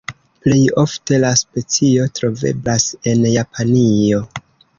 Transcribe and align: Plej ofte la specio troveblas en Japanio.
Plej 0.43 0.61
ofte 0.83 1.19
la 1.23 1.29
specio 1.41 2.07
troveblas 2.21 2.89
en 3.13 3.23
Japanio. 3.37 4.25